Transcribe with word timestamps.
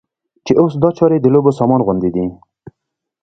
چې 0.45 0.53
اوس 0.61 0.73
دا 0.83 0.89
چارې 0.97 1.17
د 1.21 1.25
لوبو 1.33 1.51
سامان 1.59 1.79
غوندې 1.85 2.09
دي. 2.15 2.25